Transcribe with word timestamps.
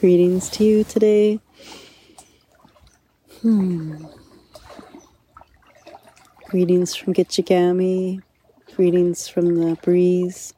Greetings 0.00 0.48
to 0.50 0.62
you 0.62 0.84
today. 0.84 1.40
Hmm. 3.42 4.04
Greetings 6.48 6.94
from 6.94 7.14
Gitchigami. 7.14 8.22
Greetings 8.76 9.26
from 9.26 9.56
the 9.56 9.74
breeze. 9.82 10.54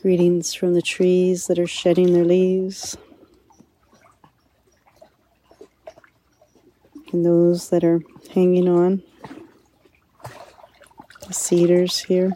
Greetings 0.00 0.54
from 0.54 0.72
the 0.72 0.80
trees 0.80 1.46
that 1.48 1.58
are 1.58 1.66
shedding 1.66 2.14
their 2.14 2.24
leaves. 2.24 2.96
And 7.12 7.26
those 7.26 7.68
that 7.68 7.84
are 7.84 8.00
hanging 8.32 8.66
on. 8.66 9.02
The 11.26 11.34
cedars 11.34 11.98
here. 11.98 12.32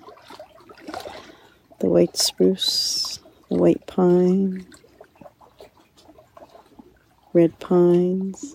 The 1.83 1.89
white 1.89 2.17
spruce. 2.17 3.19
The 3.51 3.57
white 3.57 3.85
pine. 3.89 4.65
Red 7.33 7.59
pines. 7.59 8.55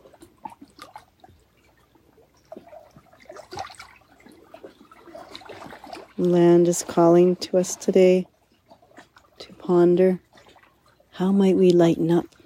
Land 6.17 6.69
is 6.69 6.83
calling 6.83 7.35
to 7.35 7.57
us 7.57 7.75
today 7.75 8.27
to 9.39 9.53
ponder 9.55 10.21
how 11.11 11.33
might 11.33 11.57
we 11.57 11.71
lighten 11.71 12.09
up? 12.09 12.36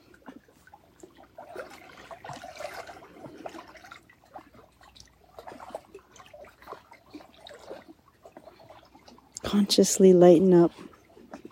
Consciously 9.72 10.12
lighten 10.12 10.54
up, 10.54 10.74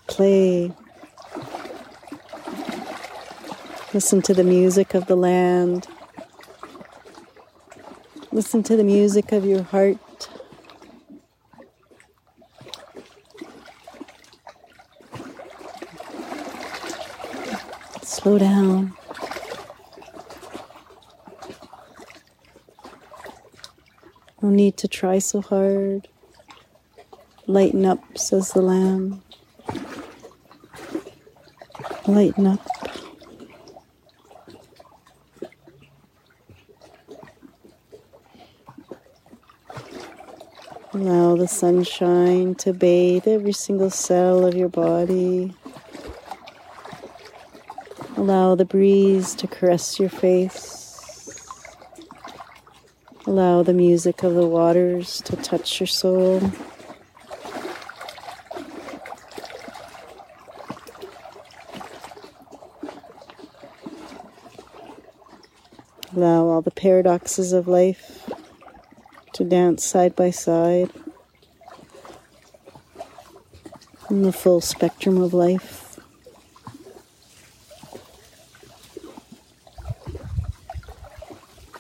play, 0.08 0.74
listen 3.94 4.22
to 4.24 4.34
the 4.34 4.44
music 4.44 4.94
of 4.94 5.06
the 5.06 5.16
land, 5.16 5.88
listen 8.34 8.62
to 8.64 8.76
the 8.76 8.84
music 8.84 9.32
of 9.32 9.46
your 9.46 9.64
heart. 9.64 9.98
Slow 18.04 18.38
down. 18.38 18.98
No 24.42 24.50
need 24.50 24.76
to 24.76 24.90
try 24.90 25.20
so 25.20 25.40
hard. 25.40 26.10
Lighten 27.50 27.84
up, 27.84 28.16
says 28.16 28.52
the 28.52 28.62
Lamb. 28.62 29.24
Lighten 32.06 32.46
up. 32.46 32.60
Allow 40.94 41.38
the 41.38 41.48
sunshine 41.48 42.54
to 42.54 42.72
bathe 42.72 43.28
every 43.28 43.54
single 43.54 43.90
cell 43.90 44.46
of 44.46 44.54
your 44.54 44.70
body. 44.70 45.56
Allow 48.16 48.54
the 48.54 48.66
breeze 48.66 49.34
to 49.34 49.48
caress 49.48 50.00
your 50.00 50.10
face. 50.10 51.48
Allow 53.26 53.64
the 53.64 53.74
music 53.74 54.22
of 54.22 54.36
the 54.36 54.46
waters 54.46 55.20
to 55.22 55.36
touch 55.36 55.80
your 55.80 55.88
soul. 55.88 56.52
Allow 66.20 66.48
all 66.48 66.62
the 66.62 66.70
paradoxes 66.70 67.54
of 67.54 67.66
life 67.66 68.30
to 69.32 69.46
dance 69.46 69.86
side 69.86 70.18
by 70.18 70.32
side 70.32 70.90
in 74.10 74.24
the 74.24 74.34
full 74.34 74.60
spectrum 74.60 75.22
of 75.22 75.34
life. 75.34 75.98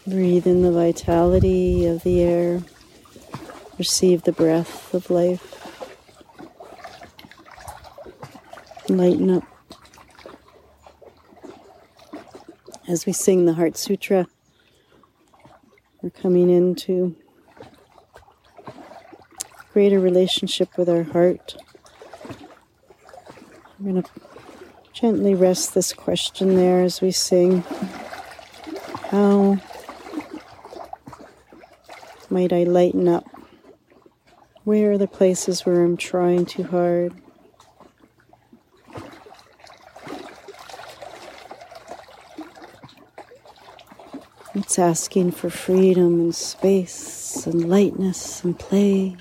Breathe 0.07 0.47
in 0.47 0.61
the 0.61 0.71
vitality 0.71 1.85
of 1.85 2.03
the 2.03 2.21
air. 2.21 2.61
Receive 3.77 4.23
the 4.23 4.31
breath 4.31 4.93
of 4.93 5.09
life. 5.09 5.69
Lighten 8.87 9.31
up. 9.31 9.58
As 12.89 13.05
we 13.05 13.13
sing 13.13 13.45
the 13.45 13.53
Heart 13.53 13.77
Sutra, 13.77 14.25
we're 16.01 16.09
coming 16.09 16.49
into 16.49 17.15
greater 19.71 19.99
relationship 19.99 20.75
with 20.75 20.89
our 20.89 21.03
heart. 21.03 21.55
I'm 23.77 23.85
going 23.85 24.01
to 24.01 24.09
gently 24.91 25.35
rest 25.35 25.75
this 25.75 25.93
question 25.93 26.55
there 26.55 26.81
as 26.81 26.99
we 26.99 27.11
sing. 27.11 27.63
How 29.11 29.59
might 32.31 32.51
I 32.51 32.63
lighten 32.63 33.07
up? 33.07 33.29
Where 34.63 34.93
are 34.93 34.97
the 34.97 35.05
places 35.07 35.63
where 35.63 35.83
I'm 35.83 35.95
trying 35.95 36.47
too 36.47 36.63
hard? 36.63 37.13
It's 44.59 44.77
asking 44.77 45.31
for 45.31 45.49
freedom 45.49 46.19
and 46.19 46.35
space 46.35 47.47
and 47.47 47.69
lightness 47.69 48.43
and 48.43 48.59
play. 48.59 49.15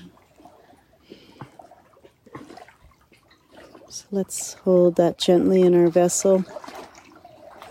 So 3.87 4.05
let's 4.11 4.55
hold 4.55 4.97
that 4.97 5.17
gently 5.17 5.61
in 5.61 5.73
our 5.73 5.87
vessel 5.87 6.43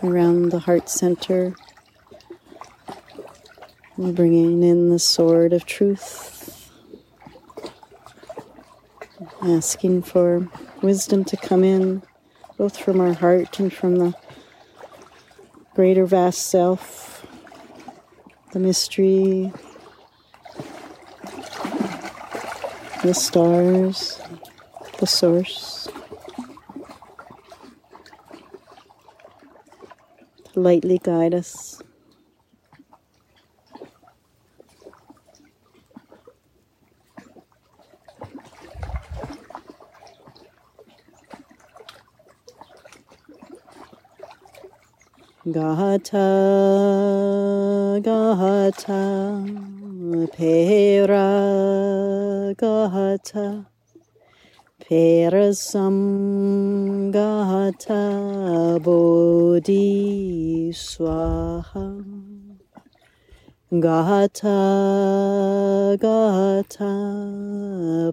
around 0.01 0.49
the 0.49 0.57
heart 0.57 0.89
center. 0.89 1.53
We're 3.97 4.13
bringing 4.13 4.63
in 4.63 4.89
the 4.89 4.97
sword 4.97 5.53
of 5.53 5.67
truth, 5.67 6.71
asking 9.43 10.01
for 10.01 10.49
wisdom 10.81 11.23
to 11.25 11.37
come 11.37 11.63
in, 11.63 12.01
both 12.57 12.75
from 12.75 12.99
our 12.99 13.13
heart 13.13 13.59
and 13.59 13.71
from 13.71 13.97
the 13.97 14.15
greater 15.75 16.07
vast 16.07 16.47
self, 16.47 17.08
the 18.51 18.59
mystery, 18.59 19.51
the 23.03 23.13
stars, 23.13 24.19
the 24.99 25.05
source. 25.05 25.87
To 30.53 30.59
lightly 30.59 30.99
guide 31.03 31.35
us. 31.35 31.81
Gata, 45.51 46.27
Gata, 48.03 49.45
Pera, 50.31 51.25
Gata, 52.55 53.65
Perasam, 54.79 55.97
Gata, 57.11 58.79
Bodhi, 58.81 60.71
Swaha. 60.71 62.03
Gata, 63.71 64.57
Gata, 65.99 66.93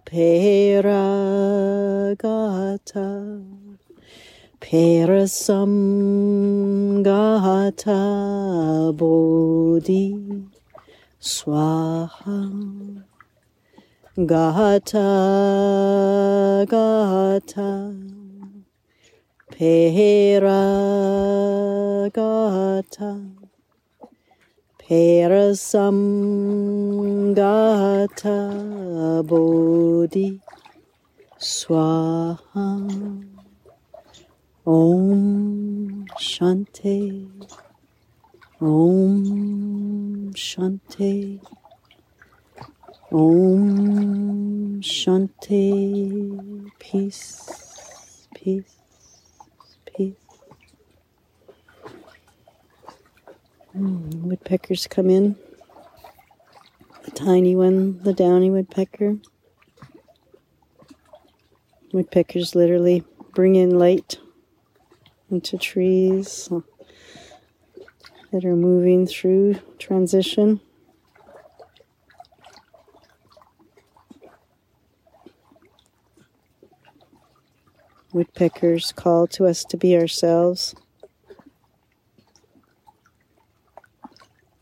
Pera, 0.04 1.02
Gata. 2.16 3.65
Perasam 4.60 5.72
Gata 7.02 8.92
Bodhi 8.96 10.48
Swaha. 11.20 12.40
Gata. 14.26 15.08
Gata. 16.68 17.94
Pera 19.50 20.62
Gata 22.12 23.36
perasamgata 24.86 25.98
Bodhi 29.26 30.40
Swaha 31.38 33.35
Om 34.66 36.06
Shanti. 36.18 37.30
Om 38.60 40.32
Shanti. 40.34 41.40
Om 43.12 44.82
Shanti. 44.82 46.68
Peace, 46.80 48.26
peace, 48.34 48.76
peace. 49.86 50.16
Mm, 53.76 54.22
woodpeckers 54.22 54.88
come 54.88 55.10
in. 55.10 55.36
The 57.04 57.12
tiny 57.12 57.54
one, 57.54 58.00
the 58.02 58.12
downy 58.12 58.50
woodpecker. 58.50 59.18
Woodpeckers 61.92 62.56
literally 62.56 63.04
bring 63.32 63.54
in 63.54 63.78
light 63.78 64.18
into 65.30 65.58
trees 65.58 66.48
that 68.32 68.44
are 68.44 68.56
moving 68.56 69.06
through 69.06 69.56
transition. 69.78 70.60
Woodpeckers 78.12 78.92
call 78.92 79.26
to 79.28 79.46
us 79.46 79.64
to 79.64 79.76
be 79.76 79.96
ourselves, 79.96 80.74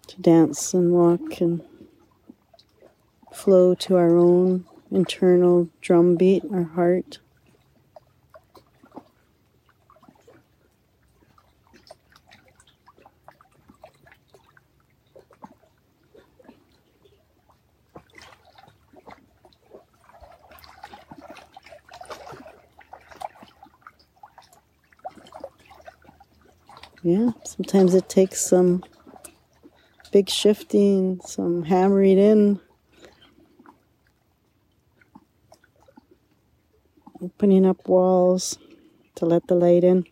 to 0.08 0.20
dance 0.20 0.74
and 0.74 0.92
walk 0.92 1.40
and 1.40 1.62
flow 3.32 3.74
to 3.74 3.96
our 3.96 4.16
own 4.16 4.64
internal 4.90 5.68
drumbeat, 5.80 6.42
our 6.52 6.64
heart. 6.64 7.18
Yeah, 27.06 27.32
sometimes 27.44 27.94
it 27.94 28.08
takes 28.08 28.40
some 28.40 28.82
big 30.10 30.30
shifting, 30.30 31.20
some 31.22 31.64
hammering 31.64 32.16
in, 32.16 32.60
opening 37.20 37.66
up 37.66 37.86
walls 37.86 38.56
to 39.16 39.26
let 39.26 39.46
the 39.48 39.54
light 39.54 39.84
in. 39.84 40.06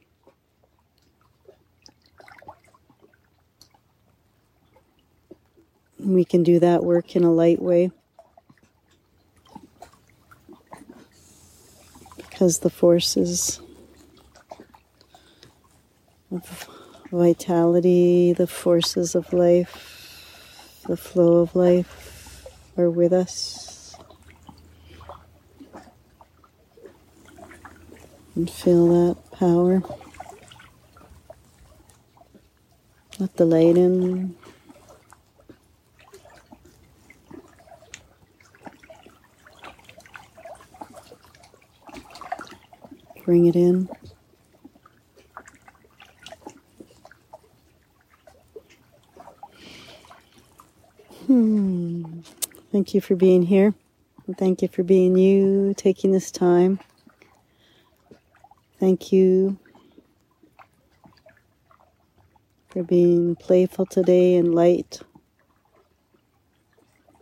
We 5.99 6.27
can 6.27 6.43
do 6.43 6.59
that 6.59 6.85
work 6.85 7.17
in 7.17 7.25
a 7.25 7.33
light 7.33 7.63
way. 7.63 7.91
Because 12.19 12.59
the 12.59 12.69
forces 12.69 13.63
of 16.31 16.69
vitality, 17.13 18.33
the 18.33 18.47
forces 18.47 19.15
of 19.15 19.33
life, 19.35 20.83
the 20.89 20.97
flow 20.97 21.43
of 21.43 21.55
life 21.55 22.47
are 22.77 22.91
with 22.91 23.13
us. 23.13 23.95
And 28.35 28.51
feel 28.51 28.89
that 28.89 29.31
power. 29.33 29.83
Let 33.19 33.37
the 33.37 33.45
light 33.45 33.77
in. 33.77 34.35
Bring 43.25 43.47
it 43.47 43.55
in. 43.55 43.89
Thank 52.83 52.95
you 52.95 53.01
for 53.01 53.15
being 53.15 53.43
here. 53.43 53.75
Thank 54.37 54.61
you 54.61 54.67
for 54.67 54.83
being 54.83 55.17
you, 55.17 55.73
taking 55.77 56.11
this 56.11 56.33
time. 56.33 56.81
Thank 58.81 59.13
you 59.13 59.57
for 62.71 62.83
being 62.83 63.37
playful 63.37 63.87
today 63.87 64.35
and 64.35 64.53
light 64.53 65.01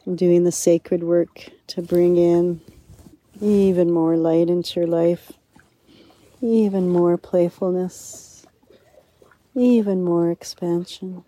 and 0.07 0.17
doing 0.17 0.45
the 0.45 0.51
sacred 0.51 1.03
work 1.03 1.51
to 1.67 1.83
bring 1.83 2.17
in 2.17 2.63
even 3.43 3.93
more 3.93 4.17
light 4.17 4.49
into 4.49 4.81
your 4.81 4.89
life, 4.89 5.31
even 6.41 6.89
more 6.89 7.19
playfulness, 7.19 8.47
even 9.55 10.03
more 10.03 10.31
expansion. 10.31 11.23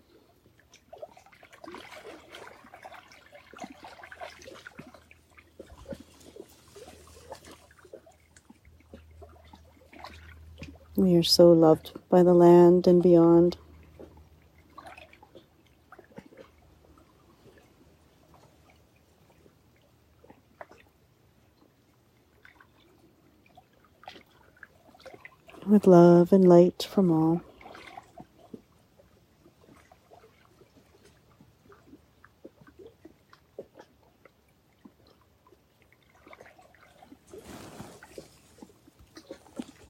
We 10.95 11.15
are 11.15 11.23
so 11.23 11.51
loved 11.51 11.93
by 12.09 12.21
the 12.21 12.35
land 12.35 12.85
and 12.85 13.01
beyond. 13.01 13.57
With 25.65 25.87
love 25.87 26.31
and 26.31 26.47
light 26.47 26.87
from 26.91 27.09
all. 27.09 27.41